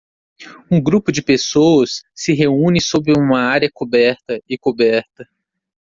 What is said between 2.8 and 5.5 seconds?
sob uma área coberta e coberta.